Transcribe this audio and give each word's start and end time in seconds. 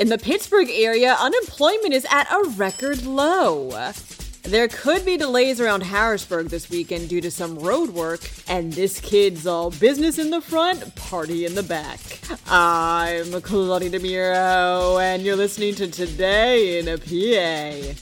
In 0.00 0.08
the 0.08 0.16
Pittsburgh 0.16 0.70
area, 0.70 1.14
unemployment 1.20 1.92
is 1.92 2.06
at 2.10 2.26
a 2.32 2.48
record 2.56 3.04
low. 3.04 3.68
There 4.44 4.66
could 4.66 5.04
be 5.04 5.18
delays 5.18 5.60
around 5.60 5.82
Harrisburg 5.82 6.46
this 6.46 6.70
weekend 6.70 7.10
due 7.10 7.20
to 7.20 7.30
some 7.30 7.58
road 7.58 7.90
work, 7.90 8.20
and 8.48 8.72
this 8.72 8.98
kid's 8.98 9.46
all 9.46 9.70
business 9.72 10.18
in 10.18 10.30
the 10.30 10.40
front, 10.40 10.94
party 10.94 11.44
in 11.44 11.54
the 11.54 11.62
back. 11.62 12.00
I'm 12.46 13.42
Claudia 13.42 13.90
DeMiro, 13.90 14.98
and 15.02 15.22
you're 15.22 15.36
listening 15.36 15.74
to 15.74 15.86
Today 15.86 16.78
in 16.78 16.88
a 16.88 16.96
PA. 16.96 17.94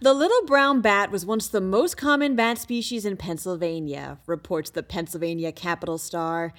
The 0.00 0.14
little 0.14 0.46
brown 0.46 0.80
bat 0.80 1.10
was 1.10 1.26
once 1.26 1.48
the 1.48 1.60
most 1.60 1.98
common 1.98 2.34
bat 2.34 2.56
species 2.56 3.04
in 3.04 3.18
Pennsylvania, 3.18 4.20
reports 4.26 4.70
the 4.70 4.82
Pennsylvania 4.82 5.52
Capital 5.52 5.98
Star. 5.98 6.54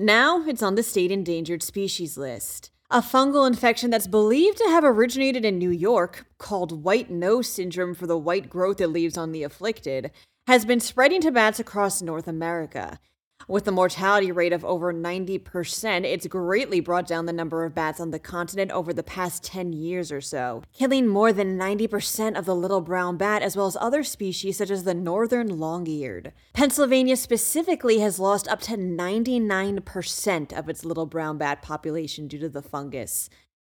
Now 0.00 0.44
it's 0.46 0.62
on 0.62 0.76
the 0.76 0.84
state 0.84 1.10
endangered 1.10 1.60
species 1.60 2.16
list. 2.16 2.70
A 2.88 3.00
fungal 3.00 3.48
infection 3.48 3.90
that's 3.90 4.06
believed 4.06 4.58
to 4.58 4.68
have 4.68 4.84
originated 4.84 5.44
in 5.44 5.58
New 5.58 5.70
York, 5.70 6.24
called 6.38 6.84
white 6.84 7.10
nose 7.10 7.48
syndrome 7.48 7.96
for 7.96 8.06
the 8.06 8.16
white 8.16 8.48
growth 8.48 8.80
it 8.80 8.86
leaves 8.86 9.18
on 9.18 9.32
the 9.32 9.42
afflicted, 9.42 10.12
has 10.46 10.64
been 10.64 10.78
spreading 10.78 11.20
to 11.22 11.32
bats 11.32 11.58
across 11.58 12.00
North 12.00 12.28
America. 12.28 13.00
With 13.46 13.66
a 13.66 13.72
mortality 13.72 14.30
rate 14.30 14.52
of 14.52 14.64
over 14.64 14.92
90%, 14.92 16.04
it's 16.04 16.26
greatly 16.26 16.80
brought 16.80 17.06
down 17.06 17.24
the 17.24 17.32
number 17.32 17.64
of 17.64 17.74
bats 17.74 17.98
on 17.98 18.10
the 18.10 18.18
continent 18.18 18.70
over 18.72 18.92
the 18.92 19.02
past 19.02 19.42
10 19.44 19.72
years 19.72 20.12
or 20.12 20.20
so, 20.20 20.62
killing 20.74 21.06
more 21.06 21.32
than 21.32 21.58
90% 21.58 22.38
of 22.38 22.44
the 22.44 22.54
little 22.54 22.82
brown 22.82 23.16
bat 23.16 23.40
as 23.40 23.56
well 23.56 23.66
as 23.66 23.76
other 23.80 24.02
species 24.02 24.58
such 24.58 24.70
as 24.70 24.84
the 24.84 24.92
northern 24.92 25.58
long-eared. 25.58 26.32
Pennsylvania 26.52 27.16
specifically 27.16 28.00
has 28.00 28.18
lost 28.18 28.48
up 28.48 28.60
to 28.62 28.76
99% 28.76 30.58
of 30.58 30.68
its 30.68 30.84
little 30.84 31.06
brown 31.06 31.38
bat 31.38 31.62
population 31.62 32.28
due 32.28 32.38
to 32.38 32.50
the 32.50 32.60
fungus. 32.60 33.30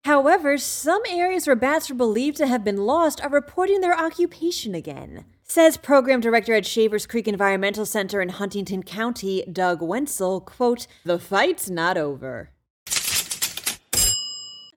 However, 0.05 0.59
some 0.59 1.01
areas 1.09 1.47
where 1.47 1.55
bats 1.57 1.91
are 1.91 1.95
believed 1.95 2.37
to 2.39 2.47
have 2.49 2.65
been 2.65 2.85
lost 2.85 3.23
are 3.23 3.31
reporting 3.31 3.81
their 3.81 3.99
occupation 3.99 4.75
again. 4.75 5.25
Says 5.55 5.77
program 5.77 6.23
director 6.23 6.55
at 6.55 6.65
Shavers 6.65 7.05
Creek 7.05 7.29
Environmental 7.29 7.85
Center 7.85 8.23
in 8.23 8.31
Huntingdon 8.31 8.85
County, 8.85 9.45
Doug 9.45 9.83
Wentzel, 9.83 10.41
quote, 10.41 10.87
"The 11.05 11.19
fight's 11.19 11.69
not 11.69 11.99
over." 11.99 12.49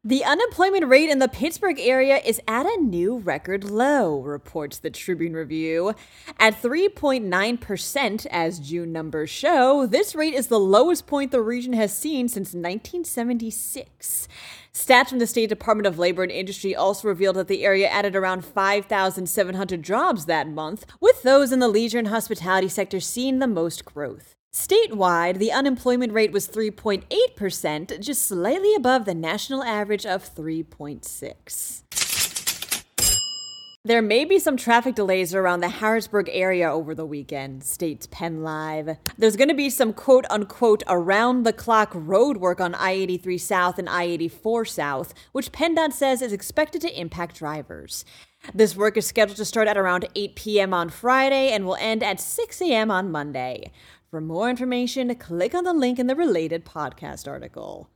The 0.07 0.23
unemployment 0.23 0.85
rate 0.85 1.09
in 1.09 1.17
the 1.17 1.27
Pittsburgh 1.27 1.79
area 1.79 2.17
is 2.17 2.39
at 2.47 2.67
a 2.67 2.79
new 2.79 3.17
record 3.17 3.63
low, 3.63 4.19
reports 4.21 4.77
the 4.77 4.91
Tribune 4.91 5.33
Review. 5.33 5.95
At 6.39 6.61
3.9%, 6.61 8.27
as 8.27 8.59
June 8.59 8.91
numbers 8.91 9.31
show, 9.31 9.87
this 9.87 10.13
rate 10.13 10.35
is 10.35 10.45
the 10.45 10.59
lowest 10.59 11.07
point 11.07 11.31
the 11.31 11.41
region 11.41 11.73
has 11.73 11.91
seen 11.97 12.27
since 12.27 12.53
1976. 12.53 14.27
Stats 14.71 15.09
from 15.09 15.17
the 15.17 15.25
State 15.25 15.49
Department 15.49 15.87
of 15.87 15.97
Labor 15.97 16.21
and 16.21 16.31
Industry 16.31 16.75
also 16.75 17.07
revealed 17.07 17.37
that 17.37 17.47
the 17.47 17.65
area 17.65 17.87
added 17.87 18.15
around 18.15 18.45
5,700 18.45 19.81
jobs 19.81 20.25
that 20.25 20.47
month, 20.47 20.85
with 21.01 21.23
those 21.23 21.51
in 21.51 21.57
the 21.57 21.67
leisure 21.67 21.97
and 21.97 22.09
hospitality 22.09 22.69
sector 22.69 22.99
seeing 22.99 23.39
the 23.39 23.47
most 23.47 23.83
growth. 23.83 24.34
Statewide, 24.55 25.37
the 25.37 25.51
unemployment 25.51 26.13
rate 26.13 26.31
was 26.31 26.47
3.8%, 26.47 27.99
just 27.99 28.25
slightly 28.25 28.73
above 28.73 29.03
the 29.03 29.13
national 29.13 29.61
average 29.61 30.05
of 30.05 30.33
3.6. 30.33 31.81
There 33.83 34.01
may 34.01 34.23
be 34.23 34.39
some 34.39 34.55
traffic 34.55 34.95
delays 34.95 35.35
around 35.35 35.59
the 35.59 35.67
Harrisburg 35.67 36.29
area 36.31 36.71
over 36.71 36.95
the 36.95 37.05
weekend, 37.05 37.65
states 37.65 38.07
Penn 38.09 38.43
Live. 38.43 38.97
There's 39.17 39.35
going 39.35 39.49
to 39.49 39.53
be 39.53 39.69
some 39.69 39.91
quote 39.91 40.25
unquote 40.29 40.83
around 40.87 41.43
the 41.43 41.51
clock 41.51 41.91
road 41.93 42.37
work 42.37 42.61
on 42.61 42.73
I 42.75 42.91
83 42.91 43.37
South 43.37 43.77
and 43.77 43.89
I 43.89 44.03
84 44.03 44.65
South, 44.65 45.13
which 45.33 45.51
PennDOT 45.51 45.91
says 45.91 46.21
is 46.21 46.31
expected 46.31 46.81
to 46.81 46.99
impact 46.99 47.35
drivers. 47.35 48.05
This 48.53 48.75
work 48.75 48.95
is 48.95 49.05
scheduled 49.05 49.37
to 49.37 49.45
start 49.45 49.67
at 49.67 49.77
around 49.77 50.07
8 50.15 50.35
p.m. 50.35 50.73
on 50.73 50.89
Friday 50.89 51.51
and 51.51 51.65
will 51.65 51.77
end 51.79 52.03
at 52.03 52.19
6 52.19 52.61
a.m. 52.61 52.91
on 52.91 53.11
Monday. 53.11 53.71
For 54.09 54.21
more 54.21 54.49
information, 54.49 55.13
click 55.15 55.55
on 55.55 55.63
the 55.63 55.73
link 55.73 55.97
in 55.97 56.07
the 56.07 56.15
related 56.15 56.63
podcast 56.63 57.27
article. 57.27 57.89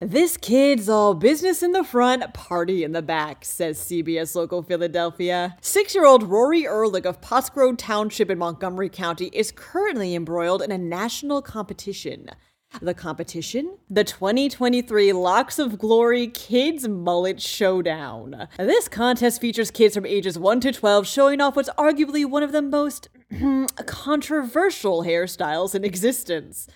This 0.00 0.36
kid's 0.36 0.88
all 0.88 1.14
business 1.14 1.62
in 1.62 1.72
the 1.72 1.84
front, 1.84 2.34
party 2.34 2.84
in 2.84 2.92
the 2.92 3.02
back, 3.02 3.44
says 3.44 3.78
CBS 3.78 4.34
Local 4.34 4.62
Philadelphia. 4.62 5.56
Six 5.60 5.94
year 5.94 6.04
old 6.04 6.24
Rory 6.24 6.66
Ehrlich 6.66 7.06
of 7.06 7.20
Pottsgrove 7.20 7.78
Township 7.78 8.28
in 8.28 8.38
Montgomery 8.38 8.88
County 8.88 9.30
is 9.32 9.52
currently 9.52 10.14
embroiled 10.14 10.60
in 10.60 10.72
a 10.72 10.78
national 10.78 11.40
competition. 11.40 12.28
The 12.80 12.94
competition? 12.94 13.76
The 13.90 14.02
2023 14.02 15.12
Locks 15.12 15.58
of 15.58 15.78
Glory 15.78 16.26
Kids 16.26 16.88
Mullet 16.88 17.40
Showdown. 17.40 18.48
This 18.56 18.88
contest 18.88 19.40
features 19.40 19.70
kids 19.70 19.94
from 19.94 20.06
ages 20.06 20.38
1 20.38 20.60
to 20.60 20.72
12 20.72 21.06
showing 21.06 21.40
off 21.40 21.54
what's 21.54 21.68
arguably 21.78 22.24
one 22.24 22.42
of 22.42 22.52
the 22.52 22.62
most 22.62 23.08
controversial 23.86 25.02
hairstyles 25.02 25.74
in 25.74 25.84
existence. 25.84 26.68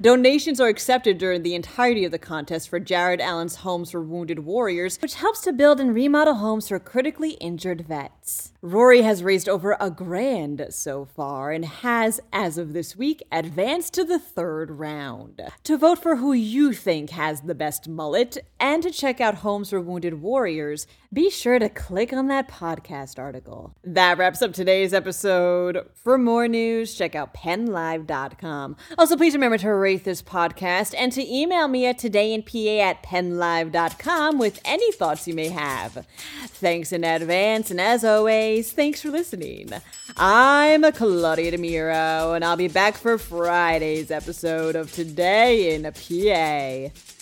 Donations 0.00 0.60
are 0.60 0.68
accepted 0.68 1.18
during 1.18 1.42
the 1.42 1.54
entirety 1.54 2.04
of 2.04 2.12
the 2.12 2.18
contest 2.18 2.68
for 2.68 2.80
Jared 2.80 3.20
Allen's 3.20 3.56
Homes 3.56 3.90
for 3.90 4.00
Wounded 4.00 4.40
Warriors, 4.40 4.98
which 5.00 5.14
helps 5.14 5.40
to 5.42 5.52
build 5.52 5.80
and 5.80 5.94
remodel 5.94 6.34
homes 6.34 6.68
for 6.68 6.78
critically 6.78 7.32
injured 7.32 7.86
vets. 7.86 8.52
Rory 8.62 9.02
has 9.02 9.24
raised 9.24 9.48
over 9.48 9.76
a 9.80 9.90
grand 9.90 10.66
so 10.70 11.04
far 11.04 11.50
and 11.50 11.64
has, 11.64 12.20
as 12.32 12.58
of 12.58 12.72
this 12.72 12.94
week, 12.96 13.22
advanced 13.32 13.94
to 13.94 14.04
the 14.04 14.18
third 14.18 14.70
round. 14.70 15.40
To 15.64 15.76
vote 15.76 15.98
for 15.98 16.16
who 16.16 16.32
you 16.32 16.72
think 16.72 17.10
has 17.10 17.40
the 17.40 17.54
best 17.54 17.88
mullet 17.88 18.38
and 18.60 18.82
to 18.84 18.90
check 18.90 19.20
out 19.20 19.36
Homes 19.36 19.70
for 19.70 19.80
Wounded 19.80 20.22
Warriors, 20.22 20.86
be 21.12 21.28
sure 21.28 21.58
to 21.58 21.68
click 21.68 22.12
on 22.12 22.28
that 22.28 22.48
podcast 22.48 23.18
article. 23.18 23.76
That 23.84 24.16
wraps 24.16 24.40
up 24.42 24.52
today's 24.52 24.94
episode. 24.94 25.86
For 25.94 26.16
more 26.16 26.48
news, 26.48 26.94
check 26.94 27.14
out 27.14 27.34
pennlive.com. 27.34 28.76
Also, 28.96 29.16
please 29.16 29.34
remember 29.34 29.58
to 29.58 29.71
rate 29.74 30.04
this 30.04 30.22
podcast 30.22 30.94
and 30.96 31.12
to 31.12 31.22
email 31.22 31.68
me 31.68 31.86
at 31.86 31.98
todayinpa 31.98 32.78
at 32.78 33.02
pennlive.com 33.02 34.38
with 34.38 34.60
any 34.64 34.92
thoughts 34.92 35.26
you 35.26 35.34
may 35.34 35.48
have. 35.48 36.06
Thanks 36.46 36.92
in 36.92 37.04
advance, 37.04 37.70
and 37.70 37.80
as 37.80 38.04
always, 38.04 38.72
thanks 38.72 39.02
for 39.02 39.10
listening. 39.10 39.72
I'm 40.16 40.82
Claudia 40.92 41.52
DeMiro, 41.52 42.34
and 42.34 42.44
I'll 42.44 42.56
be 42.56 42.68
back 42.68 42.96
for 42.96 43.18
Friday's 43.18 44.10
episode 44.10 44.76
of 44.76 44.92
Today 44.92 45.74
in 45.74 45.82
PA. 45.84 47.21